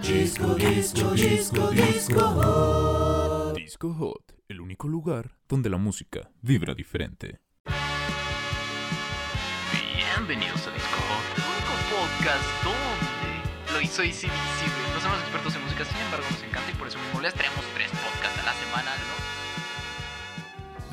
[0.00, 3.56] Disco, disco, disco, disco hot.
[3.56, 7.40] Disco Hot, el único lugar donde la música vibra diferente.
[9.94, 15.62] Bienvenidos a Disco Hot, el único podcast donde lo hizo Easy No somos expertos en
[15.64, 18.54] música, sin embargo nos encanta y por eso mismo les traemos tres podcasts a la
[18.54, 19.12] semana, ¿no?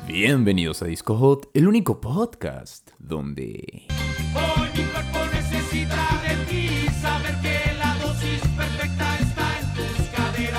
[0.06, 3.86] Bienvenidos a Disco Hot, el único podcast donde...
[4.34, 4.61] Hoy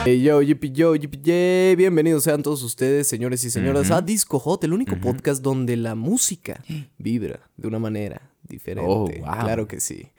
[0.06, 1.76] Hey, yo, yo, yay.
[1.78, 5.96] Bienvenidos sean todos ustedes, señores y señoras, a Disco Hot, el único podcast donde la
[5.96, 6.62] música
[6.98, 8.92] vibra de una manera diferente.
[8.92, 9.40] Oh, wow.
[9.40, 10.10] Claro que sí.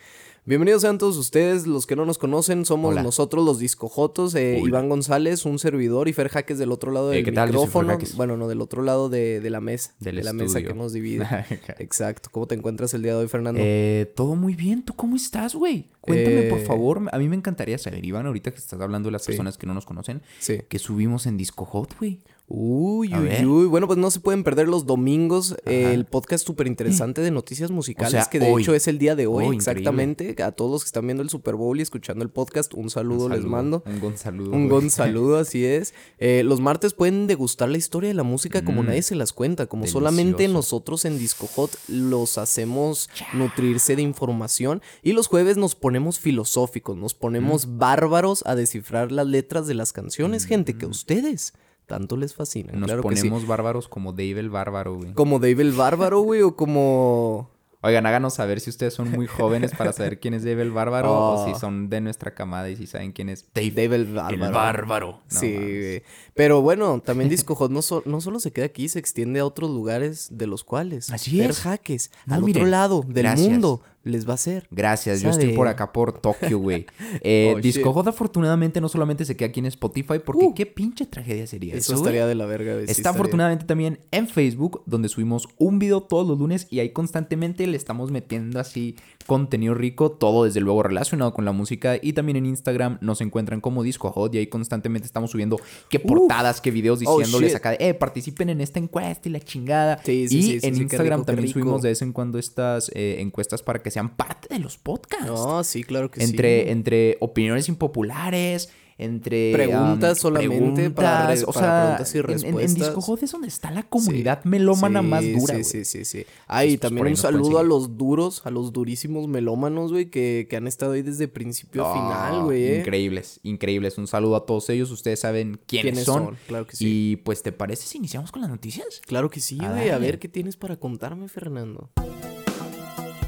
[0.47, 3.03] Bienvenidos sean todos ustedes, los que no nos conocen, somos Hola.
[3.03, 4.61] nosotros los Discojotos, eh.
[4.63, 7.97] Iván González, un servidor, y Fer Jaques del otro lado Eh, del micrófono.
[8.17, 10.93] Bueno, no, del otro lado de, de la mesa, Del de la mesa que nos
[10.93, 11.25] divide.
[11.79, 12.29] Exacto.
[12.31, 13.59] ¿Cómo te encuentras el día de hoy, Fernando?
[13.65, 15.89] Eh, todo muy bien, ¿tú cómo estás, güey?
[16.03, 17.01] Cuéntame, por Eh, favor.
[17.11, 19.73] A mí me encantaría saber, Iván, ahorita que estás hablando de las personas que no
[19.73, 20.59] nos conocen, sí.
[20.69, 22.21] que subimos en Disco Hot, güey.
[22.47, 23.67] Uy, uy, uy.
[23.67, 27.71] Bueno, pues no se pueden perder los domingos eh, el podcast súper interesante de noticias
[27.71, 28.63] musicales, sea, que de hoy.
[28.63, 30.37] hecho es el día de hoy, Oh, exactamente.
[30.43, 33.27] A todos los que están viendo el Super Bowl y escuchando el podcast, un saludo,
[33.27, 33.83] Un les mando.
[33.87, 34.51] Un gon saludo.
[34.53, 34.83] Un güey.
[34.83, 35.95] gon saludo, así es.
[36.19, 38.87] Eh, los martes pueden degustar la historia de la música como Mm.
[38.87, 44.83] nadie se las cuenta, como solamente nosotros en Disco Hot los hacemos nutrirse de información.
[45.03, 49.95] Y los jueves nos ponemos filosóficos, nos ponemos bárbaros a descifrar las letras de las
[49.95, 51.55] canciones, gente, que a ustedes
[51.87, 52.73] tanto les fascina.
[52.73, 53.23] Nos claro que sí.
[53.29, 55.13] ponemos bárbaros como Dave el Bárbaro, güey.
[55.15, 57.51] Como Dave el Bárbaro, güey, o como...
[57.87, 61.13] Oigan, háganos saber si ustedes son muy jóvenes para saber quién es Dave el Bárbaro
[61.13, 61.43] Oh.
[61.43, 64.53] o si son de nuestra camada y si saben quién es Dave, Dave el Bárbaro.
[64.55, 65.11] Bárbaro.
[65.31, 66.03] No sí, güey.
[66.33, 69.45] Pero bueno, también Disco Hot no, so- no solo se queda aquí, se extiende a
[69.45, 71.11] otros lugares de los cuales.
[71.11, 71.61] Así es.
[71.61, 73.51] jaques No, al miren, otro lado del gracias.
[73.51, 74.67] mundo les va a hacer.
[74.71, 76.87] Gracias, yo estoy por acá por Tokio, güey.
[77.23, 77.93] Eh, Oh, Disco.
[77.93, 80.55] Hot afortunadamente no solamente se queda aquí en Spotify, porque Uh.
[80.55, 83.11] qué pinche tragedia sería eso, Eso estaría de la verga, Está estaría.
[83.11, 87.77] afortunadamente también en Facebook, donde subimos un video todos los lunes y ahí constantemente le
[87.77, 88.97] estamos metiendo así
[89.27, 91.97] contenido rico, todo desde luego relacionado con la música.
[92.01, 95.59] Y también en Instagram nos encuentran como Disco Hot y ahí constantemente estamos subiendo
[95.89, 99.41] qué portadas, qué videos Oh, diciéndoles acá de, eh, participen en esta encuesta y la
[99.41, 99.99] chingada.
[100.05, 103.17] Sí, sí, y sí, en Instagram rico, también subimos de vez en cuando estas eh,
[103.21, 105.27] encuestas para que sean parte de los podcasts.
[105.27, 106.71] No, sí, claro que entre, sí.
[106.71, 112.25] entre opiniones impopulares, entre Preguntas am, solamente para preguntas, o para sea, preguntas y en-
[112.25, 113.23] en- En, respuestas.
[113.25, 113.87] Es donde está la Sí.
[113.91, 116.19] comunidad melómana Sí, más dura, Sí, sí, sí, sí.
[116.21, 120.57] Y pues, también un saludo a los duros, a los durísimos melómanos, güey, que, que
[120.57, 122.63] han estado ahí desde principio a final, Ah, güey.
[122.67, 122.79] eh.
[122.79, 123.99] Increíbles, increíbles.
[123.99, 124.93] Un saludo a todos ellos.
[124.93, 126.25] Ustedes saben quiénes, ¿Quiénes son.
[126.27, 126.37] son?
[126.47, 126.85] Claro que sí.
[126.87, 129.01] Y pues, ¿te parece si iniciamos con las noticias?
[129.07, 129.91] Claro que sí, güey.
[129.91, 131.91] A ver qué tienes para contarme, Fernando.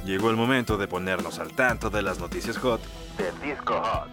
[0.06, 2.80] Llegó el momento de ponernos al tanto de las noticias hot
[3.18, 4.08] de Disco Hot.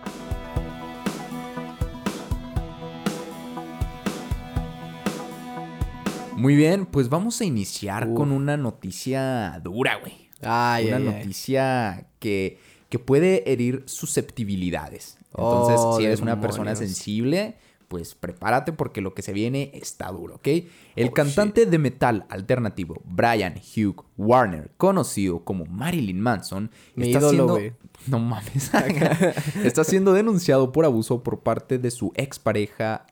[6.36, 8.18] Muy bien, pues vamos a iniciar Uf.
[8.18, 10.30] con una noticia dura, güey.
[10.42, 11.14] Ay, una ay, ay.
[11.14, 12.58] noticia que,
[12.90, 15.18] que puede herir susceptibilidades.
[15.30, 17.56] Entonces, Oh, si eres una persona sensible,
[17.94, 20.48] pues prepárate porque lo que se viene está duro, ¿ok?
[20.96, 27.20] El Oh, cantante de metal alternativo Brian Hugh Warner, conocido como Marilyn Manson, Mi está
[27.20, 27.78] ídolo, siendo...
[28.08, 28.72] No mames.
[29.64, 33.06] está siendo denunciado por abuso por parte de su expareja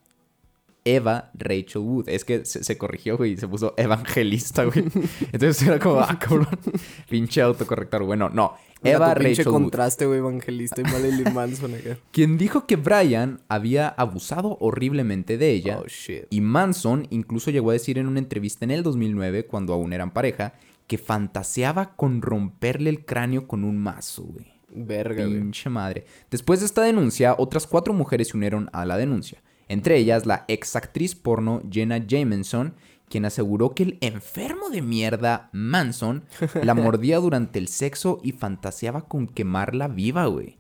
[0.84, 2.09] Eva Rachel Wood.
[2.09, 4.84] Es que se, se corrigió, güey, y se puso evangelista, güey.
[5.31, 6.48] Entonces era como, ah, cabrón,
[7.08, 8.03] pinche autocorrector.
[8.03, 8.56] Bueno, no.
[8.84, 11.97] Eva Rachel contraste, güey, evangelista y Marilyn Manson acá.
[12.12, 15.80] Quien dijo que Brian había abusado horriblemente de ella.
[15.80, 16.25] Oh, shit.
[16.30, 20.12] Y Manson incluso llegó a decir en una entrevista en el 2009, cuando aún eran
[20.12, 20.53] pareja,
[20.88, 24.52] que fantaseaba con romperle el cráneo con un mazo, güey.
[24.74, 25.40] Verga, güey.
[25.40, 26.06] Pinche madre.
[26.30, 29.42] Después de esta denuncia, otras cuatro mujeres se unieron a la denuncia.
[29.68, 32.75] Entre ellas, la ex actriz porno Jenna Jameson,
[33.12, 36.24] quien aseguró que el enfermo de mierda Manson
[36.64, 40.58] la mordía durante el sexo y fantaseaba con quemarla viva, güey.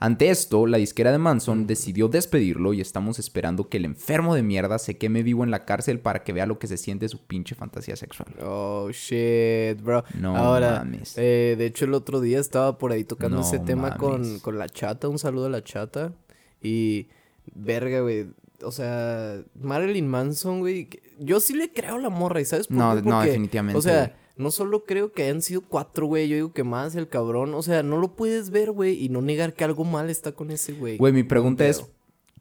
[0.00, 4.42] Ante esto, la disquera de Manson decidió despedirlo y estamos esperando que el enfermo de
[4.42, 7.18] mierda se queme vivo en la cárcel para que vea lo que se siente su
[7.24, 8.34] pinche fantasía sexual.
[8.44, 10.02] Oh, shit, bro.
[10.18, 11.14] No Ahora, mames.
[11.18, 14.58] eh, de hecho, el otro día estaba por ahí tocando No ese tema con, con
[14.58, 15.06] la chata.
[15.08, 16.12] Un saludo a la chata.
[16.60, 17.06] Y,
[17.54, 18.26] verga, güey.
[18.64, 20.88] O sea, Marilyn Manson, güey.
[21.18, 23.02] Yo sí le creo a la morra, ¿y sabes por No, qué?
[23.02, 26.28] no, Porque, definitivamente, O sea, no solo creo que hayan sido cuatro, güey.
[26.28, 27.54] Yo digo que más el cabrón.
[27.54, 29.02] O sea, no lo puedes ver, güey.
[29.04, 30.96] Y no negar que algo mal está con ese güey.
[30.96, 31.84] Güey, mi No pregunta es.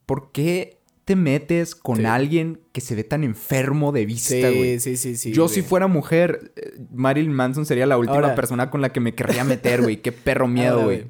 [0.06, 2.06] ¿por qué te metes con Sí.
[2.06, 4.80] alguien que se ve tan enfermo de vista, Sí, güey?
[4.80, 5.32] sí, sí, sí.
[5.34, 9.00] Yo si fuera mujer, eh, Marilyn Manson sería la última Ahora- persona con la que
[9.00, 10.02] me querría meter, güey.
[10.02, 11.04] Qué perro miedo, Ahora, güey.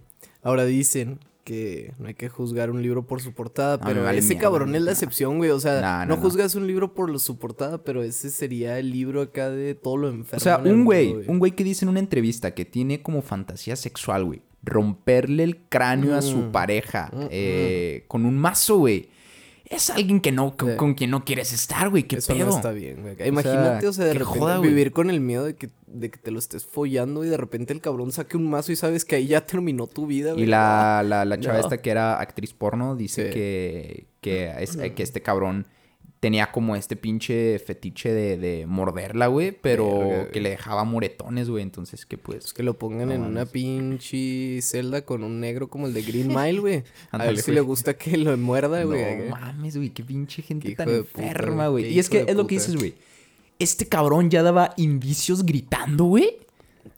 [0.44, 4.38] Ahora dicen que no hay que juzgar un libro por su portada, pero vale ese
[4.38, 5.50] cabrón es la excepción, güey.
[5.52, 9.22] O sea, No, juzgas un libro por lo- su portada, pero ese sería el libro
[9.22, 10.38] acá de todo lo enfermo.
[10.38, 13.76] O sea, un güey, un güey que dice en una entrevista que tiene como fantasía
[13.76, 14.42] sexual, güey.
[14.64, 16.52] Romperle el cráneo a su Mm.
[16.52, 19.10] pareja Mm, eh, con un mazo, güey.
[19.72, 20.76] Es alguien que no, con, Sí.
[20.78, 22.04] con quien no quieres estar, güey.
[22.04, 22.46] ¿Qué Eso pedo?
[22.48, 23.16] no está bien, güey.
[23.26, 26.30] Imagínate, o sea, de repente joda, vivir con el miedo de que, de que te
[26.30, 29.28] lo estés follando y de repente el cabrón saque un mazo y sabes que ahí
[29.28, 30.44] ya terminó tu vida, güey.
[30.44, 31.64] Y la, la, la chava No.
[31.64, 33.34] esta que era actriz porno dice Sí.
[33.34, 35.66] que, que, es- que este cabrón
[36.22, 40.32] tenía como este pinche fetiche de, de morderla, güey, pero Verga, güey.
[40.32, 41.64] que le dejaba moretones, güey.
[41.64, 42.54] Entonces, que pues...
[42.54, 46.28] Que lo pongan No en una pinche celda con un negro como el de Green
[46.34, 46.84] Mile, güey.
[47.10, 47.56] A ver si güey.
[47.56, 49.30] le gusta que lo muerda, güey.
[49.30, 52.36] No mames, güey, qué pinche gente Qué tan de enferma, güey, Y es que es
[52.36, 52.94] lo que dices, güey.
[53.58, 56.38] Este cabrón ya daba indicios gritando, güey.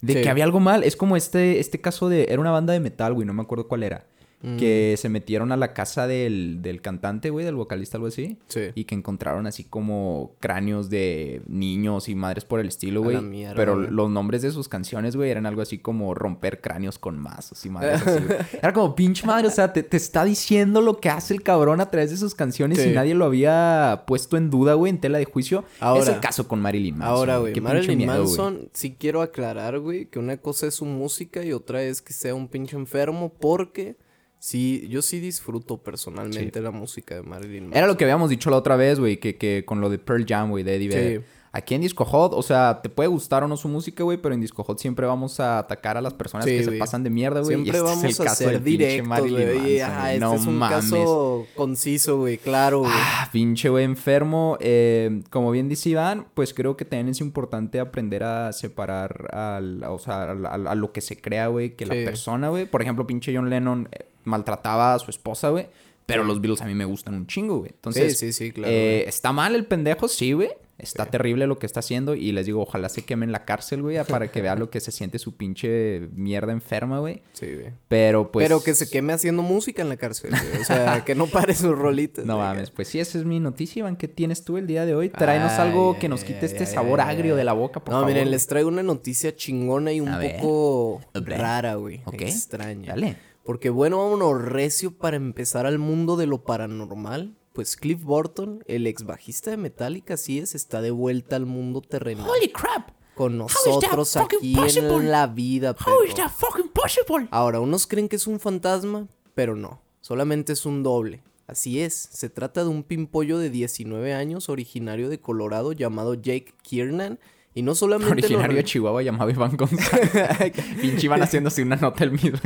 [0.02, 0.22] De Sí.
[0.22, 0.84] que había algo mal.
[0.84, 2.26] Es como este, este caso de...
[2.30, 3.26] Era una banda de metal, güey.
[3.26, 4.06] No me acuerdo cuál era.
[4.44, 4.58] Mm.
[4.58, 7.46] Que se metieron a la casa del, del cantante, güey.
[7.46, 8.38] Del vocalista, algo así.
[8.48, 8.72] Sí.
[8.76, 13.18] Y que encontraron así como cráneos de niños y madres por el estilo, güey.
[13.56, 13.90] Pero güey.
[13.90, 17.70] los nombres de sus canciones, güey, eran algo así como romper cráneos con mazos y
[17.70, 18.38] madres así, güey.
[18.54, 21.80] Era como pinche madre, o sea, te, te está diciendo lo que hace el cabrón
[21.82, 25.20] a través de sus canciones y nadie lo había puesto en duda, güey, en tela
[25.20, 25.64] de juicio.
[25.78, 27.16] es Ahora- el caso con Marilyn Manson.
[27.18, 28.26] Ahora, güey, Marilyn miedo, güey.
[28.26, 32.12] Manson, sí quiero aclarar, güey, que una cosa es su música y otra es que
[32.14, 33.96] sea un pinche enfermo porque
[34.46, 37.78] sí, yo sí disfruto personalmente la música de Marilyn Manson.
[37.78, 40.26] Era lo que habíamos dicho la otra vez, güey, que, que con lo de Pearl
[40.28, 40.98] Jam, güey, de Eddie Sí.
[40.98, 41.24] Vedder.
[41.56, 44.34] Aquí en Disco Hot, o sea, te puede gustar o no su música, güey, pero
[44.34, 47.12] en Disco Hot siempre vamos a atacar a las personas Sí, que se pasan de
[47.12, 47.54] mierda, güey.
[47.54, 49.78] y Siempre este vamos es el a caso ser directos, güey.
[49.80, 50.78] este No es un mames.
[50.90, 52.92] caso conciso, güey, claro, güey.
[52.94, 54.58] Ah, pinche güey enfermo.
[54.62, 59.84] Eh, como bien dice Iván, pues creo que también es importante aprender a separar al,
[59.84, 61.90] o sea, al- al- a, lo que se crea, güey, que Sí.
[61.92, 62.66] la persona, güey.
[62.66, 65.68] Por ejemplo, pinche John Lennon eh, maltrataba a su esposa, güey.
[66.06, 66.28] Pero Sí.
[66.28, 67.72] los Beatles a mí me gustan un chingo, güey.
[67.74, 68.72] Entonces, sí, sí, claro.
[68.74, 70.50] eh, está mal el pendejo, sí, güey.
[70.80, 72.14] Está terrible lo que está haciendo.
[72.14, 74.82] Y les digo, ojalá se queme en la cárcel, güey, para que vea lo que
[74.82, 77.22] se siente su pinche mierda enferma, güey.
[77.32, 77.68] Sí, güey.
[77.88, 78.46] Pero pues.
[78.46, 80.62] Pero que se queme haciendo música en la cárcel, güey.
[80.62, 82.26] O sea, que no pare sus rolitas.
[82.26, 83.96] No mames, pues sí, esa es mi noticia, Iván.
[83.96, 85.08] ¿Qué tienes tú el día de hoy?
[85.10, 88.12] Tráenos algo que nos quite este sabor agrio de la boca, por no, favor.
[88.14, 91.40] miren, les traigo una noticia chingona y un A poco ver.
[91.40, 92.02] rara, güey.
[92.06, 92.24] Ok.
[92.24, 92.90] Extraña.
[92.90, 93.16] Dale.
[93.44, 97.38] Porque bueno, vámonos recio para empezar al mundo de lo paranormal.
[97.54, 101.82] Pues Cliff Burton, el ex bajista de Metallica, así es, está de vuelta al mundo
[101.82, 102.28] terrenal.
[102.28, 102.90] Holy crap!
[103.16, 104.96] con nosotros aquí possible?
[104.96, 106.24] en la vida, How is perro.
[106.28, 107.28] that fucking possible?
[107.32, 111.24] Ahora, unos creen que es un fantasma, pero no, solamente es un doble.
[111.46, 116.54] Así es, se trata de un pimpollo de 19 años originario de Colorado llamado Jake
[116.62, 117.20] Kiernan.
[117.56, 118.12] Y no solamente...
[118.12, 120.12] Originario de Chihuahua llamado Iván González.
[120.82, 122.40] Pinche Iván haciéndose una nota el mismo.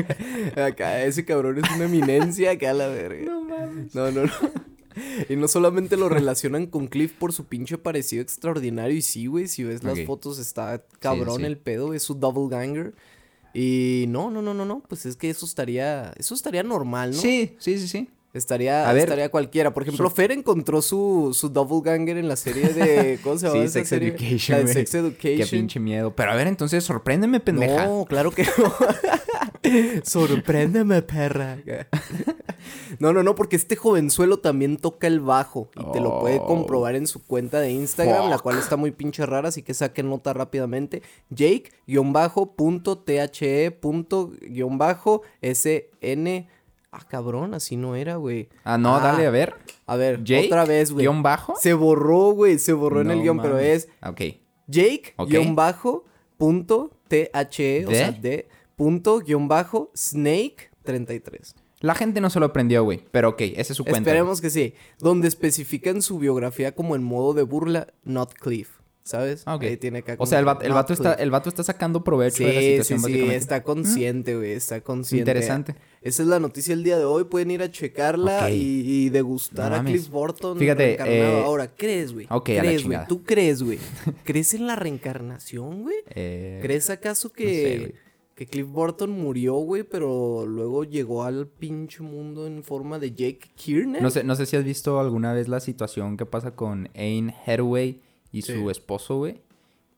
[0.56, 3.25] Acá, ese cabrón es una eminencia acá a la verga.
[3.25, 3.95] No mames.
[3.95, 4.31] No, no, no.
[5.30, 8.98] Y no solamente lo relacionan con Cliff por su pinche parecido extraordinario.
[8.98, 10.06] Y sí, güey, si ves las Ok.
[10.06, 11.45] fotos está cabrón sí.
[11.45, 12.94] el pedo, es su double ganger.
[13.54, 14.83] Y no, no, no, no, no.
[14.88, 16.13] Pues es que eso estaría.
[16.18, 17.18] Eso estaría normal, ¿no?
[17.18, 18.09] Sí, sí, sí, sí.
[18.38, 19.74] Estaría, A ver, estaría cualquiera.
[19.74, 23.19] Por ejemplo, Fer encontró su, su double ganger en la serie de.
[23.24, 23.62] ¿Cómo se llama?
[23.63, 24.10] Sí, Sex serie?
[24.10, 24.74] Education, La de güey.
[24.74, 25.38] Sex Education.
[25.38, 26.16] Qué pinche miedo.
[26.16, 27.86] Pero a ver, entonces, sorpréndeme, pendeja.
[27.88, 28.74] No, claro que no.
[30.04, 31.57] Sorpréndeme, perra.
[33.00, 36.45] No, no, no, porque este jovenzuelo también toca el bajo y te lo puede Oh.
[36.45, 40.09] comprobar en su cuenta de Instagram, la cual está muy pinche rara, así que saquen
[40.09, 41.02] nota rápidamente.
[45.18, 46.47] Jake-.the.sn.
[46.99, 48.49] Ah, cabrón, así no era, güey.
[48.63, 49.54] Ah, no, Ah, a ver.
[49.85, 51.04] A ver, Jake, otra vez, güey.
[51.06, 51.56] guion bajo.
[51.57, 54.21] Se borró, güey, se borró en el guion, pero es Ok.
[54.68, 55.30] Jake Ok.
[55.30, 56.06] guion bajo
[56.37, 61.56] punto THE, o sea, de punto guion bajo Snake 33.
[61.80, 63.04] La gente no se lo aprendió, güey.
[63.11, 63.99] Pero ok, esa es su cuenta.
[63.99, 64.73] Esperemos que sí.
[64.97, 68.77] Donde especifican su biografía como en modo de burla, not Cliff.
[69.07, 69.44] ¿Sabes?
[69.45, 69.64] Ah, ok.
[69.64, 72.37] Ahí tiene acá O sea, el que el, vato está, el vato está sacando provecho
[72.37, 73.35] Sí, de la sí, situación, sí, básicamente.
[73.37, 75.31] está consciente, güey, está consciente.
[75.31, 75.76] Interesante.
[76.02, 79.71] Esa es la noticia del día de hoy, pueden ir a checarla y, y degustar
[79.71, 79.83] No a.
[79.85, 81.40] Cliff Burton Fíjate, reencarnado.
[81.40, 82.28] eh, Ahora, ¿crees, güey?
[82.30, 82.83] ok, a la ¿Crees, güey?
[82.83, 83.07] chingada.
[83.07, 83.80] ¿Tú crees, güey?
[84.26, 85.95] ¿Crees en la reencarnación, güey?
[86.16, 87.95] Eh, ¿Crees acaso que,
[88.35, 93.49] que Cliff Burton murió, güey, pero luego llegó al pinche mundo en forma de Jake
[93.56, 94.02] Kiernan?
[94.04, 97.33] no, sé, no sé si has visto alguna vez la situación que pasa con Anne
[97.45, 98.02] Hathaway
[98.38, 98.54] y Sí.
[98.54, 99.42] su esposo, güey.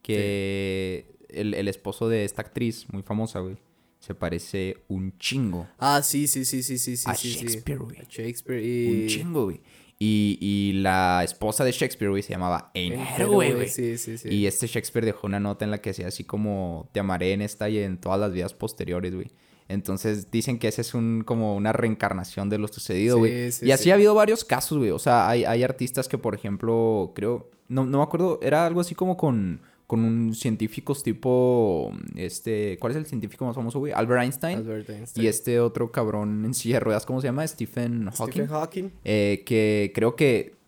[0.02, 3.58] Que el, el esposo de esta actriz muy famosa, güey.
[4.00, 5.68] Se parece un chingo.
[5.78, 7.04] Ah, sí, sí, sí, sí, sí, sí.
[7.10, 7.30] A sí.
[7.32, 7.98] Shakespeare, güey.
[8.00, 9.02] A Shakespeare y...
[9.04, 9.62] Un chingo, güey.
[10.02, 13.68] Y, y la esposa de Shakespeare, güey, se llamaba Anne Hathaway, güey.
[13.68, 14.30] Sí, sí, sí.
[14.30, 17.42] Y este Shakespeare dejó una nota en la que decía así como te amaré en
[17.42, 19.28] esta y en todas las vidas posteriores, güey.
[19.70, 23.52] Entonces dicen que ese es un como una reencarnación de lo sucedido, Sí, güey.
[23.52, 23.92] sí, y así sí.
[23.92, 24.90] ha habido varios casos, güey.
[24.92, 28.82] O sea, hay, hay artistas que, por ejemplo, creo, no, no me acuerdo, era algo
[28.82, 33.94] así como con, con un científicos tipo, este, ¿cuál es el científico más famoso, güey?
[33.94, 34.58] Albert Einstein.
[34.58, 35.24] Albert Einstein.
[35.26, 37.48] Y este otro cabrón en silla de ruedas, ¿cómo se llama?
[37.48, 38.32] Stephen Hawking.
[38.32, 38.90] Stephen Hawking.
[39.06, 40.59] Eh, que creo que.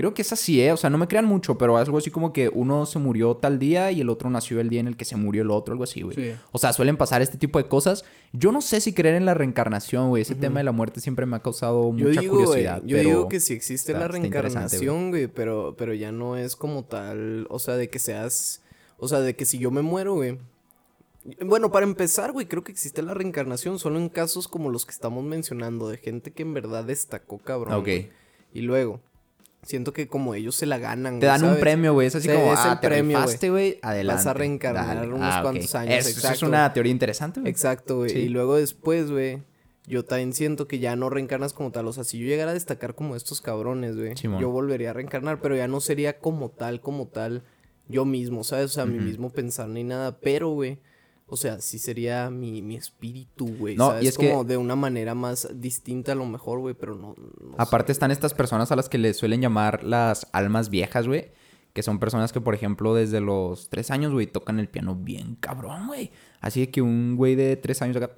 [0.00, 0.72] Creo que es así, ¿eh?
[0.72, 3.58] O sea, no me crean mucho, pero algo así como que uno se murió tal
[3.58, 5.84] día y el otro nació el día en el que se murió el otro, algo
[5.84, 6.16] así, güey.
[6.16, 6.32] Sí.
[6.52, 8.02] O sea, suelen pasar este tipo de cosas.
[8.32, 10.22] Yo no sé si creer en la reencarnación, güey.
[10.22, 12.82] Ese tema de la muerte siempre me ha causado Yo mucha digo, güey, curiosidad.
[12.86, 16.56] yo pero digo que si existe está- la reencarnación, güey, pero, pero ya no es
[16.56, 18.62] como tal, o sea, de que seas,
[18.96, 20.38] o sea, de que si yo me muero, güey.
[21.44, 24.92] Bueno, para empezar, güey, creo que existe la reencarnación solo en casos como los que
[24.92, 27.74] estamos mencionando, de gente que en verdad destacó, cabrón.
[27.74, 27.82] Ok.
[27.84, 28.08] güey.
[28.54, 29.00] Y luego,
[29.62, 32.06] siento que como ellos se la ganan, Te dan un premio, güey.
[32.08, 33.18] Es así Sí, como, es ah, el te premio,
[33.50, 33.78] güey.
[33.82, 34.28] Adelante.
[34.28, 35.08] a reencarnar dale.
[35.12, 36.46] unos Ah, cuantos años, Eso, eso es exacto.
[36.46, 37.50] una teoría interesante, güey.
[37.50, 38.10] Exacto, güey.
[38.10, 38.18] Sí.
[38.20, 39.42] Y luego después, güey,
[39.86, 41.86] yo también siento que ya no reencarnas como tal.
[41.88, 45.40] O sea, si yo llegara a destacar como estos cabrones, güey, yo volvería a reencarnar,
[45.40, 47.42] pero ya no sería como tal, como tal,
[47.88, 48.66] yo mismo, ¿sabes?
[48.66, 49.04] O sea, mi Ujú.
[49.06, 50.18] mismo pensar ni nada.
[50.20, 50.78] Pero, güey,
[51.30, 53.76] o sea, sí sería mi, mi espíritu, güey.
[53.76, 54.04] No, ¿sabes?
[54.04, 57.14] y es que- como de una manera más distinta a lo mejor, güey, pero no.
[57.16, 57.92] no Aparte sé.
[57.92, 61.30] están estas personas a las que les suelen llamar las almas viejas, güey.
[61.72, 65.36] Que son personas que, por ejemplo, desde los tres años, güey, tocan el piano bien
[65.38, 66.10] cabrón, güey.
[66.40, 68.10] Así que un güey de tres años acá...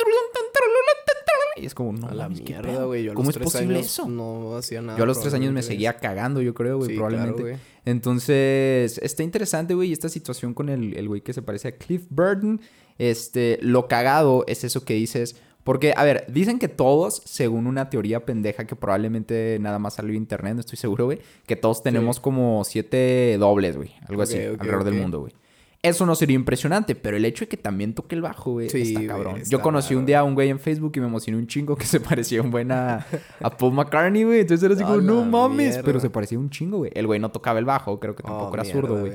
[1.55, 3.13] Y es como, no A la mames, ¿qué mierda, güey.
[3.13, 4.09] ¿Cómo es posible eso?
[4.09, 4.97] No hacía nada.
[4.97, 7.59] Yo a los tres años me seguía cagando, yo creo, güey, Sí, probablemente.
[7.85, 12.07] Entonces, está interesante, güey, esta situación con el, el güey que se parece a Cliff
[12.09, 12.61] Burton.
[12.99, 15.37] Este, lo cagado es eso que dices.
[15.65, 20.11] Porque, a ver, dicen que todos, según una teoría pendeja que probablemente nada más salió
[20.11, 24.39] en internet, no estoy seguro, güey, que todos tenemos como siete dobles, güey, algo así,
[24.39, 25.33] alrededor del mundo, güey.
[25.81, 28.95] Eso no sería impresionante, pero el hecho de que también toque el bajo, güey, Sí,
[28.95, 29.37] está cabrón.
[29.39, 31.75] está Yo conocí un día a un güey en Facebook y me emocioné un chingo
[31.77, 33.05] que se parecía un buen a,
[33.41, 34.41] a Paul McCartney, güey.
[34.41, 35.83] Entonces era así como, no mames, mierda.
[35.85, 36.93] pero se parecía un chingo, güey.
[36.95, 39.13] El güey no tocaba el bajo, creo que tampoco Oh, era mierda, zurdo, güey.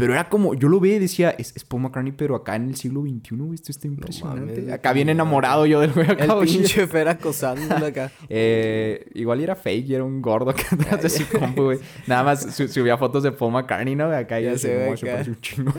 [0.00, 2.68] Pero era como, yo lo veía y decía, es, es Paul McCartney, pero acá en
[2.70, 4.60] el siglo XXI, güey, esto está impresionante.
[4.62, 8.10] mames, acá bien enamorado yo del güey acá, El pinche Fer acosándolo acá.
[8.28, 11.78] Eh, igual era fake y era un gordo que atrás de su compu, güey.
[12.06, 14.06] Nada más su- subía fotos de Paul McCartney, ¿no?
[14.06, 15.06] Acá Ya ya se acá.
[15.12, 15.72] parece un chingo.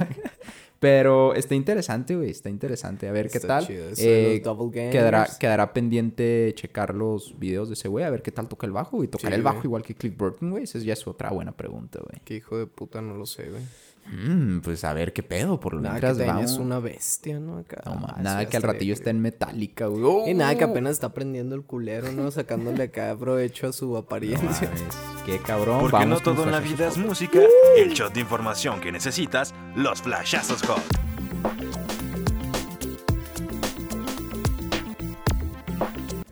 [0.82, 2.32] Pero está interesante, güey.
[2.32, 3.08] Está interesante.
[3.08, 3.68] A ver qué tal.
[3.68, 4.92] chido Eh, los double gamers.
[4.92, 8.04] quedará, quedará pendiente checar los videos de ese güey.
[8.04, 9.08] A ver qué tal toca el bajo, güey.
[9.08, 10.64] Tocar Sí, el bajo igual que Cliff Burton, güey.
[10.64, 12.20] Esa ya es otra buena pregunta, güey.
[12.26, 13.62] Qué hijo de puta, no lo sé, güey.
[14.12, 15.60] Mm, pues a ver qué pedo.
[15.60, 15.82] Por lo
[16.26, 16.52] vamos.
[16.52, 17.60] es una bestia, ¿no?
[17.60, 17.84] Acá.
[17.86, 20.32] No, ma- Ah, nada que al ratillo esté en metálica, güey.
[20.32, 20.70] Y nada que ¡Oh!
[20.72, 22.32] apenas está prendiendo el culero, ¿no?
[22.32, 24.68] Sacándole acá provecho a su No apariencia.
[24.68, 24.96] mames,
[25.28, 25.82] Qué cabrón.
[25.82, 27.40] Porque no Vamos con todo en la vida es música.
[27.78, 31.01] El shot de información que necesitas, los flashazos hot.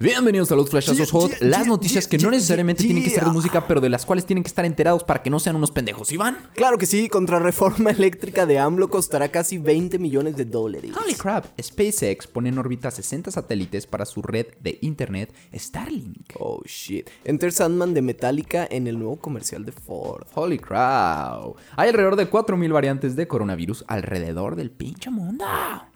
[0.01, 3.67] Bienvenidos a los Flashazos Hot, las noticias que no necesariamente tienen que ser de música,
[3.67, 6.09] pero de las cuales tienen que estar enterados para que no sean unos pendejos.
[6.13, 6.37] ¿Iván?
[6.55, 10.91] Claro que sí, contrarreforma eléctrica de AMLO costará casi 20 millones de dólares.
[10.95, 16.31] Holy crap, SpaceX pone en órbita 60 satélites para su red de internet Starlink.
[16.39, 17.09] Oh shit.
[17.25, 20.25] Enter Sandman de Metallica en el nuevo comercial de Ford.
[20.33, 21.57] Holy crap.
[21.75, 25.43] Hay alrededor de 4.000 variantes de coronavirus alrededor del pinche mundo.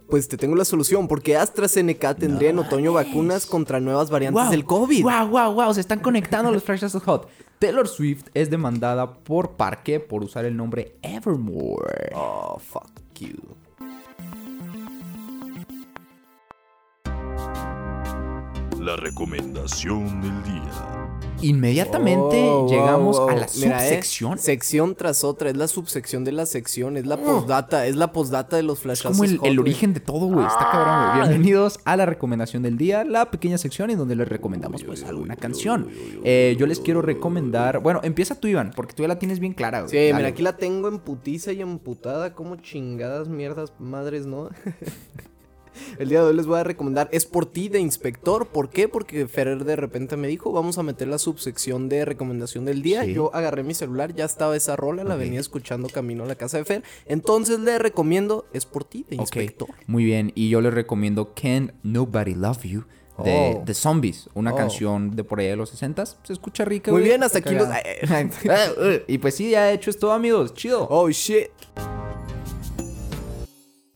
[0.09, 4.65] Pues te tengo la solución, porque AstraZeneca tendría en otoño vacunas contra nuevas variantes del
[4.65, 5.03] COVID.
[5.03, 7.27] Wow, wow, wow, se están conectando los Flashazos Hot.
[7.59, 12.11] Taylor Swift es demandada por Parque por usar el nombre Evermore.
[12.13, 13.62] Oh, fuck you.
[18.83, 21.09] La recomendación del día.
[21.41, 24.37] Inmediatamente Oh, llegamos wow, a la Mira, eh, subsección.
[24.37, 28.57] sección tras otra, es la subsección de la sección, es la postdata, es la postdata
[28.57, 29.17] de los Es flashazos.
[29.17, 30.45] como el, origen de todo, güey.
[30.45, 31.29] Está cabrón, güey.
[31.29, 35.37] Bienvenidos a la recomendación del día, la pequeña sección en donde les recomendamos pues alguna
[35.37, 35.87] canción.
[36.25, 37.79] Eh, yo les quiero recomendar.
[37.79, 39.91] Bueno, empieza tú, Iván, porque tú ya la tienes bien clara, güey.
[39.91, 40.13] Sí, Dale.
[40.15, 44.49] mira, aquí la tengo en putiza y emputada, como chingadas mierdas madres, ¿no?
[45.99, 48.47] El día de hoy les voy a recomendar Es por ti de Inspector.
[48.47, 48.87] ¿Por qué?
[48.87, 53.03] Porque Ferrer de repente me dijo, vamos a meter la subsección de recomendación del día.
[53.03, 53.13] Sí.
[53.13, 56.57] Yo agarré mi celular, ya estaba esa rola, la venía escuchando camino a la casa
[56.57, 56.83] de Fer.
[57.05, 59.69] Entonces le recomiendo Es por ti de Inspector.
[59.87, 60.31] Muy bien.
[60.35, 62.83] Y yo les recomiendo Can Nobody Love You
[63.23, 63.63] de Oh.
[63.63, 64.55] The Zombies, una Oh.
[64.55, 67.09] canción de por allá de los 60 Se escucha rica, Muy güey.
[67.11, 67.67] bien, hasta aquí los-
[69.07, 70.53] y pues sí, ya hecho es todo, amigos.
[70.55, 70.87] Chido.
[70.89, 71.49] Oh shit.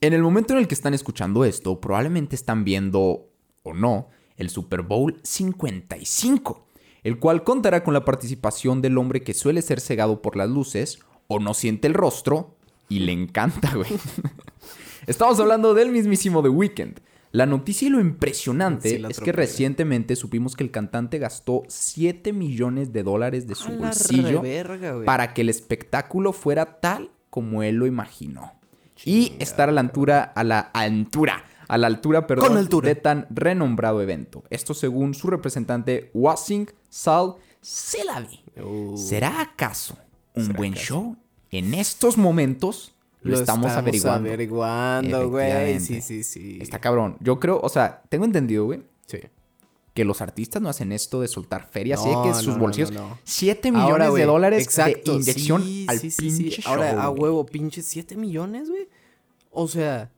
[0.00, 3.30] En el momento en el que están escuchando esto, probablemente están viendo,
[3.64, 6.66] o no, el Super Bowl 55,
[7.02, 11.00] el cual contará con la participación del hombre que suele ser cegado por las luces,
[11.26, 12.56] o no siente el rostro,
[12.88, 13.90] y le encanta, güey.
[15.06, 17.00] Estamos hablando del mismísimo The Weeknd.
[17.32, 22.32] La noticia y lo impresionante Sí, es que recientemente supimos que el cantante gastó 7
[22.32, 27.76] millones de dólares de su bolsillo reverga, para que el espectáculo fuera tal como él
[27.76, 28.57] lo imaginó.
[29.04, 32.88] Y estar a la altura, a la altura, a la altura, perdón, altura.
[32.88, 34.44] de tan renombrado evento.
[34.50, 38.40] Esto según su representante Wasing Sal Selavi.
[38.62, 39.96] Uh, ¿Será acaso
[40.34, 40.86] un ¿Será buen acaso?
[40.86, 41.16] show?
[41.50, 44.28] En estos momentos lo, estamos, averiguando.
[44.28, 45.80] averiguando, güey.
[45.80, 46.58] Sí, sí, sí.
[46.60, 47.16] Está cabrón.
[47.20, 49.18] Yo creo, o sea, tengo entendido, güey, Sí.
[49.98, 52.58] Que los artistas no hacen esto de soltar feria, así No, de que sus no,
[52.60, 53.18] bolsillos, no, no.
[53.24, 57.10] 7 millones Ahora, de dólares exacto, de inyección sí, al sí, sí, Ahora, show, a
[57.10, 58.86] huevo, pinche 7 millones, güey.
[59.50, 60.12] O sea,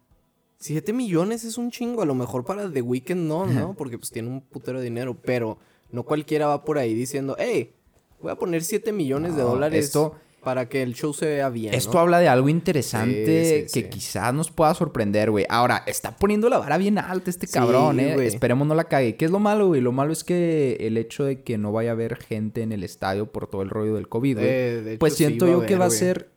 [0.58, 2.02] 7 millones es un chingo.
[2.02, 3.72] A lo mejor para The Weeknd no, ¿no?
[3.72, 5.16] Porque pues tiene un putero de dinero.
[5.25, 5.56] Pero
[5.90, 7.72] no cualquiera va por ahí diciendo, hey,
[8.20, 11.75] voy a poner 7 millones de dólares esto- para que el show se vea bien.
[11.75, 12.00] Esto ¿no?
[12.00, 13.90] habla de algo interesante Sí, sí, que sí.
[13.90, 15.44] quizás nos pueda sorprender, güey.
[15.49, 18.14] Ahora, está poniendo la vara bien alta este cabrón, eh.
[18.26, 19.16] Esperemos no la cague.
[19.16, 19.80] ¿Qué es lo malo, güey?
[19.80, 22.85] Lo malo es que el hecho de que no vaya a haber gente en el
[22.85, 24.49] estadio por todo el rollo del COVID, güey.
[24.50, 26.30] Eh, pues siento yo que va a ser...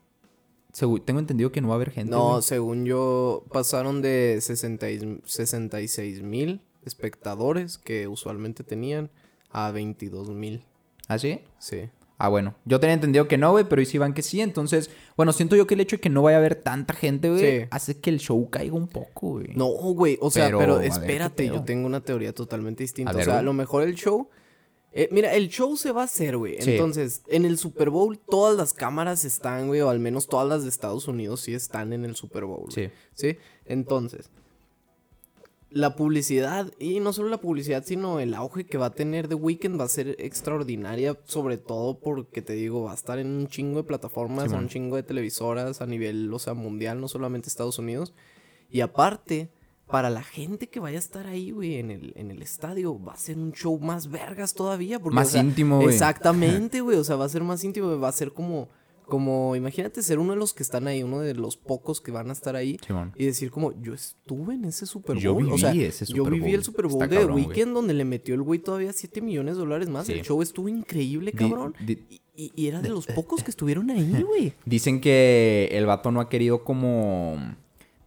[0.74, 2.12] segu- Tengo entendido que no va a haber gente.
[2.12, 9.10] No, según yo, pasaron de 60 y- 66 mil espectadores que usualmente tenían
[9.50, 10.63] a 22 mil.
[11.07, 11.39] ¿Ah, sí?
[11.60, 11.89] Sí.
[12.25, 12.55] Ah, bueno.
[12.63, 14.39] Yo tenía entendido que no, güey, pero hoy sí van que sí.
[14.39, 17.29] Entonces, bueno, siento yo que el hecho de que no vaya a haber tanta gente,
[17.29, 17.67] güey, Sí.
[17.69, 19.47] hace que el show caiga un poco, güey.
[19.55, 22.81] No, güey, o sea, Pero, pero, a ver, ¿qué espérate, yo tengo una teoría totalmente
[22.81, 23.11] distinta.
[23.11, 24.29] O sea, a lo mejor el show.
[24.93, 26.61] eh, mira, el show se va a hacer, güey.
[26.61, 26.71] Sí.
[26.71, 30.63] Entonces, en el Super Bowl, todas las cámaras están, güey, o al menos todas las
[30.63, 32.71] de Estados Unidos sí están en el Super Bowl.
[32.71, 32.89] Sí.
[33.15, 33.35] ¿Sí?
[33.65, 34.29] Entonces,
[35.73, 39.35] la publicidad, y no solo la publicidad, sino el auge que va a tener The
[39.35, 43.47] Weeknd va a ser extraordinaria, sobre todo porque te digo, va a estar en un
[43.47, 47.49] chingo de plataformas, en un chingo de televisoras a nivel, o sea, mundial, no solamente
[47.49, 48.13] Estados Unidos.
[48.69, 49.51] Y aparte,
[49.87, 53.13] para la gente que vaya a estar ahí, güey, en el, en el estadio, va
[53.13, 54.99] a ser un show más vergas todavía.
[54.99, 55.89] Porque, Más o sea, íntimo, güey.
[55.89, 58.69] Exactamente, güey, o sea, va a ser más íntimo, va a ser como...
[59.05, 62.29] Como, imagínate ser uno de los que están ahí, uno de los pocos que van
[62.29, 63.11] a estar ahí Simón.
[63.15, 65.21] y decir como, yo estuve en ese Super Bowl.
[65.45, 66.55] Yo o sea, viví ese yo Super viví Bowl.
[66.55, 67.45] el Super Bowl Está de cabrón, güey.
[67.47, 70.07] Weekend donde le metió el güey todavía 7 millones de dólares más.
[70.07, 70.13] Sí.
[70.13, 71.75] El show estuvo increíble, Di- cabrón.
[71.85, 74.53] di- y, y- y era de los pocos que estuvieron ahí, güey.
[74.65, 77.37] Dicen que el vato no ha querido como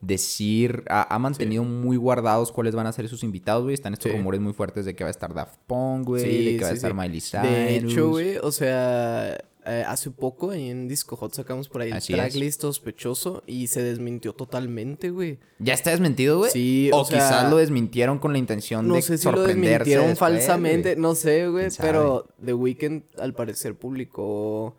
[0.00, 3.74] decir, ha, ha mantenido muy guardados cuáles van a ser sus invitados, güey.
[3.74, 4.16] Están estos Sí.
[4.16, 6.72] rumores muy fuertes de que va a estar Daft Punk, güey, de que va a
[6.74, 6.94] estar.
[6.94, 7.42] Miley Cyrus.
[7.42, 12.00] De hecho, güey, o sea, eh, hace poco en Disco Hot sacamos por ahí el
[12.02, 15.38] tracklist sospechoso y se desmintió totalmente, güey.
[15.58, 16.50] ¿Ya está desmentido, güey?
[16.50, 19.42] Sí, o, o sea, quizás lo desmintieron con la intención No de sé si lo
[19.42, 21.02] desmintieron después, falsamente, güey.
[21.02, 24.76] no sé, güey, pero The Weeknd al parecer publicó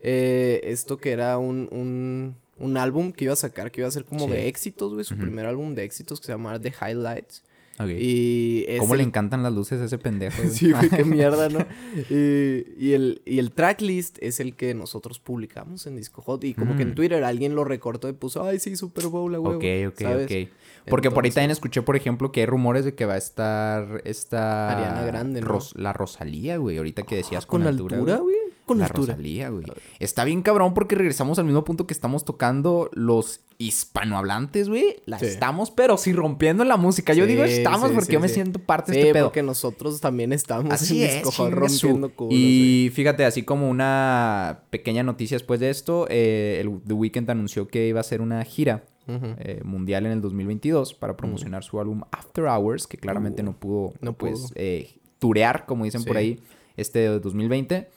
[0.00, 3.90] eh, esto que era un, un, un álbum que iba a sacar, que iba a
[3.92, 4.30] ser como Sí.
[4.32, 7.42] de éxitos, güey, su primer álbum de éxitos que se llamaba The Highlights.
[7.88, 10.54] Y es ¿Cómo le encantan las luces a ese pendejo, güey?
[10.54, 11.60] Sí, güey, qué mierda, ¿no?
[12.10, 16.44] y, y el, y el tracklist es el que nosotros publicamos en Disco Hot.
[16.44, 16.94] Y como que en Mm.
[16.94, 19.56] Twitter alguien lo recortó y puso, ay, sí, Super Bowl, a huevo.
[19.56, 20.26] Ok, ok, ¿sabes?
[20.26, 20.52] ok.
[20.88, 23.18] Porque por ahí Entonces- también escuché, por ejemplo, que hay rumores de que va a
[23.18, 24.70] estar esta...
[24.76, 25.46] Ariana Grande, ¿no?
[25.48, 26.78] Ros- la Rosalía, güey.
[26.78, 28.36] Ahorita que decías Ah, con, con altura, altura, güey.
[28.70, 28.88] Con la.
[28.88, 29.64] Rosalía, güey.
[29.98, 34.96] Está bien cabrón porque regresamos al mismo punto que estamos tocando los hispanohablantes, güey.
[35.06, 35.26] La Sí.
[35.26, 37.12] estamos, pero sí rompiendo la música.
[37.12, 39.26] Yo Sí, digo estamos sí, porque yo me siento parte de este pedo.
[39.26, 42.38] porque nosotros también estamos Así en es, rompiendo culos, güey.
[42.86, 47.68] Y fíjate, así como una pequeña noticia después de esto, eh, el The Weeknd anunció
[47.68, 52.02] que iba a hacer una gira eh, mundial en el 2022 para promocionar su álbum
[52.12, 54.50] After Hours, que claramente Uh, no pudo, no pues, pudo.
[54.54, 56.40] eh, turear, como dicen por ahí,
[56.76, 57.88] este de 2020.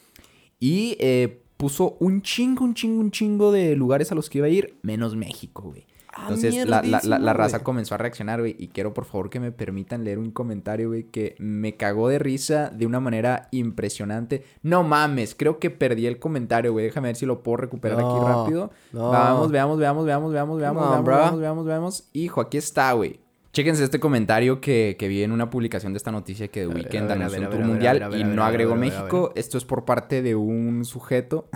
[0.64, 4.48] Y eh, puso un chingo, un chingo, un chingo de lugares a los que iba
[4.48, 5.86] a ir, menos México, güey.
[6.16, 8.56] Ah, Entonces la, la- la- raza comenzó a reaccionar, güey.
[8.60, 12.20] Y quiero por favor que me permitan leer un comentario, güey, que me cagó de
[12.20, 14.44] risa de una manera impresionante.
[14.62, 16.86] No mames, creo que perdí el comentario, güey.
[16.86, 18.72] Déjame ver si lo puedo recuperar aquí rápido.
[18.92, 19.10] no.
[19.10, 22.10] Vamos, veamos, veamos, veamos, veamos, veamos, on, veamos, veamos, veamos, veamos.
[22.14, 23.20] Hijo, aquí está, güey.
[23.54, 27.12] Chéquense este comentario que, que vi en una publicación de esta noticia que The Weeknd
[27.12, 28.74] anunció un tour mundial y no agregó.
[28.74, 29.32] México.
[29.36, 31.50] Esto es por parte de un sujeto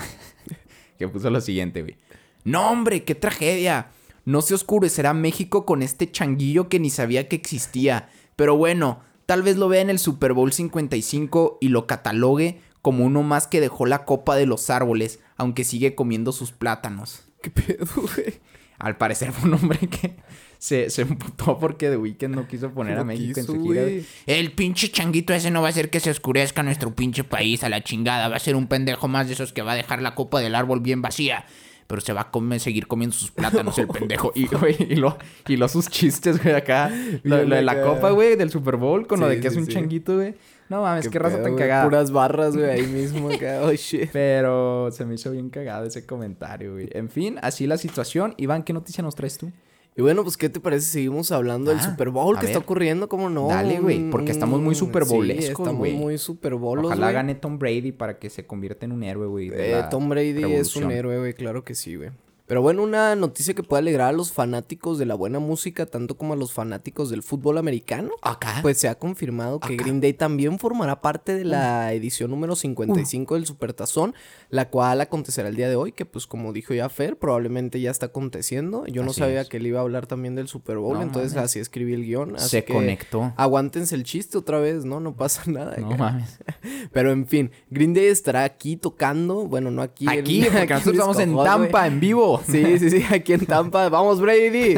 [1.00, 1.98] que puso lo siguiente, güey.
[2.44, 3.88] No, hombre, qué tragedia.
[4.26, 8.10] No se oscurecerá México con este changuillo que ni sabía que existía.
[8.36, 13.06] Pero bueno, tal vez lo vea en el Super Bowl 55 y lo catalogue como
[13.06, 17.28] uno más que dejó la copa de los árboles, aunque sigue comiendo sus plátanos.
[17.42, 18.40] ¿Qué pedo, güey?
[18.78, 20.18] Al parecer fue un hombre que
[20.58, 23.84] se, se emputó porque The Weeknd no quiso poner a México en su gira.
[24.26, 27.70] El pinche changuito ese no va a hacer que se oscurezca nuestro pinche país a
[27.70, 28.28] la chingada.
[28.28, 30.56] Va a ser un pendejo más de esos que va a dejar la copa del
[30.56, 31.46] árbol bien vacía.
[31.88, 34.32] pero se va a comer, seguir comiendo sus plátanos el pendejo.
[34.36, 35.18] Y, güey, y, lo,
[35.48, 36.92] y lo sus chistes, güey, acá.
[37.24, 39.66] Lo, de la copa, güey, del Super Bowl, con lo de que es sí, un
[39.66, 39.74] sí.
[39.74, 40.36] changuito, güey.
[40.70, 41.86] No mames, qué, raza pedo, tan cagada.
[41.86, 43.62] Puras barras, güey, ahí mismo acá.
[43.64, 44.10] Oh, shit.
[44.12, 46.90] Pero se me hizo bien cagado ese comentario, güey.
[46.92, 48.34] En fin, así la situación.
[48.38, 49.50] Iván, ¿qué noticia nos traes tú?
[49.98, 52.60] Y bueno, pues, ¿qué te parece si seguimos hablando del Ah, Super Bowl que está
[52.60, 52.64] ver.
[52.64, 53.10] ocurriendo?
[53.10, 53.48] ¿Cómo no?
[53.48, 55.94] Dale, güey, porque estamos muy Mm, Super sí, Bowlescos, estamos güey.
[55.94, 57.14] muy Super Bowlos, Ojalá güey.
[57.16, 59.50] gane Tom Brady para que se convierta en un héroe, güey.
[59.52, 62.12] Eh, Tom Brady es un héroe, güey, claro que sí, güey.
[62.48, 66.16] Pero bueno, una noticia que puede alegrar a los fanáticos de la buena música, tanto
[66.18, 68.12] como a los fanáticos del fútbol americano.
[68.22, 68.60] Acá.
[68.62, 69.84] Pues se ha confirmado que Acá.
[69.84, 74.16] Green Day también formará parte de la edición número 55 del Supertazón,
[74.50, 77.92] la cual acontecerá el día de hoy, que pues como dijo ya Fer, probablemente ya
[77.92, 78.86] está aconteciendo.
[78.88, 79.50] Yo no sabía es.
[79.50, 81.52] que él iba a hablar también del Super Bowl, No entonces mames.
[81.52, 82.38] así escribí el guion.
[82.38, 83.34] así se que conectó.
[83.36, 85.02] Aguántense el chiste otra vez, ¿no?
[85.02, 85.76] No pasa nada.
[85.78, 86.40] No mames.
[86.94, 90.08] Pero en fin, Green Day estará aquí tocando, bueno, no aquí.
[90.08, 91.36] Aquí, porque nosotros estamos en.
[91.36, 92.37] Tampa, en vivo.
[92.46, 93.90] Sí, sí, sí, aquí en Tampa.
[93.90, 94.76] ¡Vamos, Brady!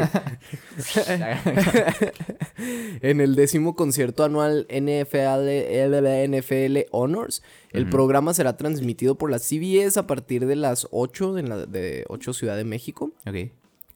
[3.02, 5.48] en el décimo concierto anual NFL,
[6.28, 7.42] NFL Honors,
[7.72, 12.04] el programa será transmitido por la CBS a partir de las 8 de, la, de
[12.08, 13.12] 8 Ciudad de México.
[13.26, 13.52] ok.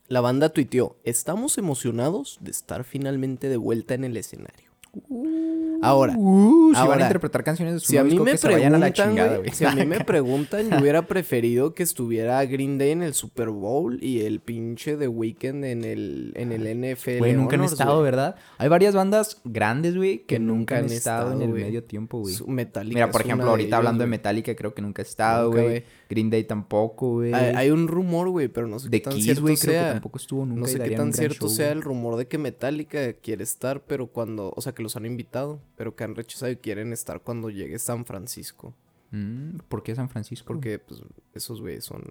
[0.07, 4.74] La banda tuiteó, estamos emocionados de estar finalmente de vuelta en el escenario.
[5.83, 8.25] Ahora, Uh, si van a ahora, interpretar canciones de su si a nuevo mí disco,
[8.25, 11.07] me que se vayan a la chingada, güey, si a mí me preguntan, yo hubiera
[11.07, 15.85] preferido que estuviera Green Day en el Super Bowl y el pinche The Weeknd en
[15.85, 16.63] el, en el
[16.95, 17.19] NFL.
[17.19, 18.05] Güey, nunca han Honors, estado, güey.
[18.05, 18.37] ¿verdad?
[18.59, 21.85] Hay varias bandas grandes, güey, que, Que nunca han han estado, en estado, el medio
[21.85, 22.35] tiempo, güey.
[22.47, 24.09] Metallica Mira, por ejemplo, ahorita hablando de.
[24.09, 25.85] Metallica, creo que nunca ha estado, güey.
[26.09, 27.33] Green Day tampoco, güey.
[27.35, 29.73] Hay, hay un rumor, güey, pero no sé De qué tan Kiss, cierto güey, creo
[29.73, 29.93] que sea.
[29.93, 33.43] tampoco estuvo nunca No sé qué tan cierto sea el rumor de que Metallica quiere
[33.43, 36.93] estar, pero cuando, o sea, que los han invitado, pero que han rechazado y quieren
[36.93, 38.73] estar cuando llegue San Francisco.
[39.11, 40.47] Mm, ¿Por qué San Francisco?
[40.47, 41.03] Porque, pues,
[41.35, 42.03] esos güeyes son...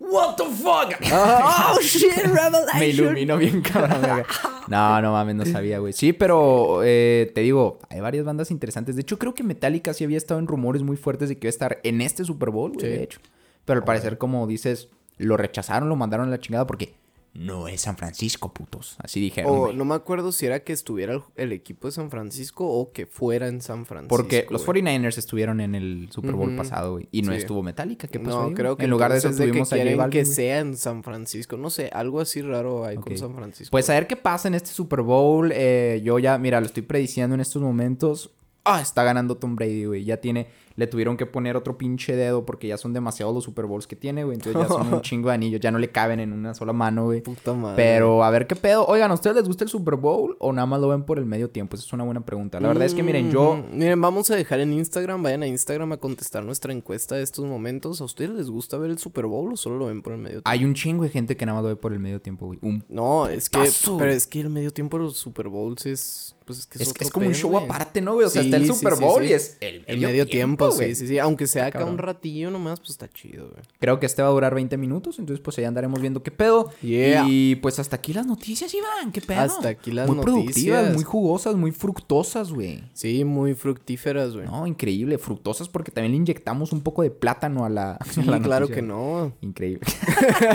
[0.00, 0.94] What the fuck?
[1.12, 2.78] ¡Oh, shit, Revelation!
[2.78, 4.00] Me iluminó bien cabrón.
[4.00, 4.24] güey.
[4.68, 5.92] No, no mames, no sabía, güey.
[5.92, 8.94] Sí, pero eh, te digo, hay varias bandas interesantes.
[8.94, 11.48] De hecho, creo que Metallica sí había estado en rumores muy fuertes de que iba
[11.48, 12.92] a estar en este Super Bowl, güey, Sí.
[12.92, 13.20] de hecho.
[13.64, 16.94] Pero al parecer, como dices, lo rechazaron, lo mandaron a la chingada porque
[17.38, 18.96] no es San Francisco, putos.
[18.98, 22.10] Así dijeron, O no me acuerdo si era que estuviera el, el equipo de San
[22.10, 24.08] Francisco o que fuera en San Francisco.
[24.16, 24.82] Porque los güey.
[24.82, 27.08] 49ers estuvieron en el Super Bowl pasado, güey.
[27.12, 27.38] Y no Sí.
[27.38, 28.08] estuvo Metallica.
[28.08, 30.24] ¿Qué pasó No, ahí, creo que En lugar de eso tuvimos que a quieren que
[30.24, 31.56] sea en San Francisco.
[31.56, 33.70] No sé, algo así raro hay con San Francisco.
[33.70, 35.52] Pues a ver qué pasa en este Super Bowl.
[35.54, 38.32] Eh, yo ya, mira, lo estoy prediciendo en estos momentos.
[38.64, 40.04] Ah, está ganando Tom Brady, güey.
[40.04, 40.48] Ya tiene,
[40.78, 43.96] le tuvieron que poner otro pinche dedo porque ya son demasiados los Super Bowls que
[43.96, 44.36] tiene, güey.
[44.36, 47.06] Entonces ya son un chingo de anillos, ya no le caben en una sola mano,
[47.06, 47.20] güey.
[47.20, 47.74] Puta madre.
[47.74, 48.86] Pero a ver qué pedo.
[48.86, 51.26] Oigan, ¿a ustedes les gusta el Super Bowl o nada más lo ven por el
[51.26, 51.74] medio tiempo?
[51.74, 52.60] Esa es una buena pregunta.
[52.60, 53.56] La verdad es que, miren, yo.
[53.56, 55.20] Mm, Miren, vamos a dejar en Instagram.
[55.20, 58.00] Vayan a Instagram a contestar nuestra encuesta de estos momentos.
[58.00, 60.34] ¿A ustedes les gusta ver el Super Bowl o solo lo ven por el medio
[60.36, 60.48] tiempo?
[60.48, 62.60] Hay un chingo de gente que nada más lo ve por el medio tiempo, güey.
[62.62, 63.58] Un No, es que.
[63.98, 66.36] Pero es que el medio tiempo de los Super Bowls es.
[66.46, 68.26] Pues es que es, Es, otro es como un show aparte, ¿no, güey?
[68.26, 69.28] O sea, Sí, está el Super Bowl sí.
[69.28, 70.94] y es el El medio tiempo, güey.
[70.94, 71.18] sí, sí, sí.
[71.18, 73.62] Aunque sea acá un ratillo nomás, pues está chido, güey.
[73.80, 76.70] Creo que este va a durar 20 minutos, entonces pues allá andaremos viendo qué pedo.
[76.82, 77.26] Yeah.
[77.28, 79.40] Y pues hasta aquí las noticias, Iván, qué pedo.
[79.40, 80.94] Hasta aquí las muy productivas, noticias.
[80.94, 82.82] muy jugosas, muy fructosas, güey.
[82.92, 84.46] Sí, muy fructíferas, güey.
[84.46, 88.22] No, increíble, fructosas porque también le inyectamos un poco de plátano a la, a Sí,
[88.22, 88.82] la claro noticia.
[88.82, 89.32] que no.
[89.40, 89.80] Increíble.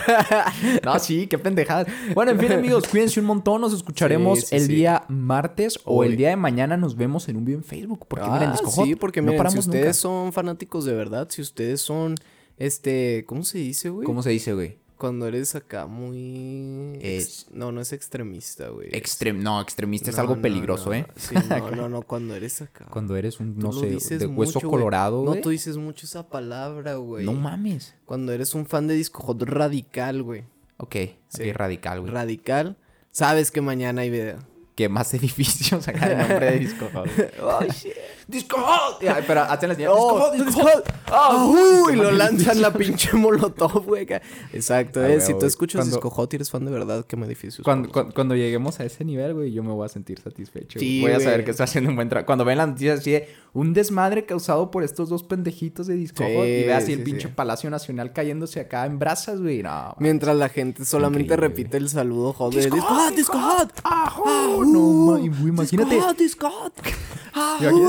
[0.84, 1.88] no, sí, qué pendejadas.
[2.14, 3.62] Bueno, en fin, amigos, cuídense un montón.
[3.62, 7.38] Nos escucharemos Sí, sí, el día martes o el día de mañana nos vemos en
[7.38, 8.06] un video en Facebook.
[8.08, 9.94] Porque miren, Ah, Disco Hot, sí, porque no miren, si paramos ustedes nunca.
[10.04, 12.16] Son fanáticos de verdad, si ustedes son,
[12.58, 14.06] este, ¿cómo se dice, güey?
[14.06, 14.78] ¿Cómo se dice, güey?
[14.98, 16.98] Cuando eres acá muy...
[17.02, 18.88] Es- No, no es extremista, güey.
[18.94, 19.42] Extrem...
[19.44, 21.08] No, extremista es algo no, peligroso, no, ¿eh?
[21.18, 22.86] Sí, no, no, no, cuando eres acá.
[22.90, 24.80] Cuando eres un, no sé, dices de hueso mucho, güey.
[24.80, 27.26] colorado, No, tú dices mucho esa palabra, güey.
[27.26, 27.96] No mames.
[28.06, 30.44] Cuando eres un fan de Disco Hot radical, güey.
[30.78, 30.96] Ok,
[31.28, 31.50] Sí.
[31.50, 32.14] ok, radical, güey.
[32.14, 32.78] Radical.
[33.12, 34.38] Sabes que mañana hay video.
[34.76, 37.10] que más edificios acá de nombre de Disco Hot.
[37.42, 37.94] oh, shit.
[38.28, 39.02] Disco Hot.
[39.02, 39.92] Ay, pero hacen la señal.
[39.94, 40.94] Oh, Disco Hot, Disco.
[41.08, 41.54] Ah,
[41.90, 44.08] qué lo lanzan la pinche molotov, güey.
[44.54, 45.22] Exacto, Ah, eh.
[45.22, 47.16] Si tú escuchas Cuando- Disco Hot y eres fan de verdad, qué.
[47.64, 47.92] Cuando, pones.
[47.94, 50.80] cuando, cuando lleguemos a ese nivel, güey, yo me voy a sentir satisfecho.
[50.80, 52.26] Sí, voy a saber que estoy haciendo un buen trabajo.
[52.26, 56.24] Cuando ven las noticias así de un desmadre causado por estos dos pendejitos de Disco
[56.26, 57.34] Sí, Hot y ve así el pinche sí.
[57.36, 59.62] Palacio Nacional cayéndose acá en brasas, güey.
[59.64, 63.72] No, Mientras la gente solamente Increíble, repite el saludo de Disco Hot, Disco Hot.
[63.84, 64.24] ¡Ajú!
[64.28, 64.66] ¡Ajú!
[64.66, 65.96] No, y, imagínate.
[65.96, 66.74] Disco Hot, Disco Hot.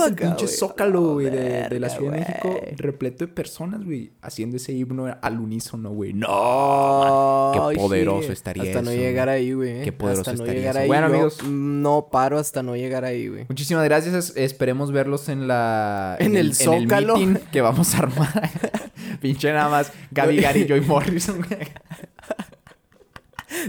[0.07, 0.57] Acá, pinche güey.
[0.57, 5.07] zócalo, güey, de, de la Ciudad de México, repleto de personas, güey, haciendo ese himno
[5.21, 6.13] al unísono, güey.
[6.13, 7.51] ¡No!
[7.55, 9.37] Qué Ay, poderoso estaría Hasta no eso, llegar güey.
[9.39, 9.83] ahí, güey.
[9.83, 10.83] Qué poderoso hasta no estaría llegar eso.
[10.83, 10.89] ahí.
[10.89, 11.43] Bueno, yo amigos.
[11.45, 13.47] No paro hasta no llegar ahí, güey.
[13.49, 14.15] Muchísimas gracias.
[14.15, 16.17] es- Esperemos verlos en la...
[16.21, 17.17] En el Zócalo.
[17.17, 18.51] meeting que vamos a armar.
[19.21, 21.37] Pinche nada más Gaby Gary Joy Morrison.
[21.39, 21.61] güey.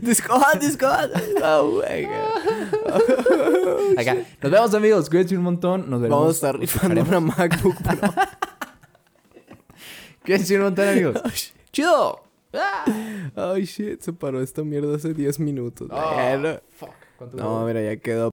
[0.02, 1.12] Discord, Discord.
[1.44, 4.00] Oh, my God.
[4.00, 4.16] Acá.
[4.42, 5.10] Nos vemos, amigos.
[5.10, 5.90] Cuídense un montón.
[5.90, 6.20] Nos veremos.
[6.20, 8.14] Vamos a estar rifando una MacBook Pro.
[10.26, 11.54] Cuídense un montón, amigos.
[11.72, 12.24] ¡Chido!
[13.36, 15.90] Ay, shit, se paró esta mierda hace 10 minutos.
[15.92, 16.90] Oh, fuck.
[17.18, 18.32] ¿Cuánto No, mira, ya quedó.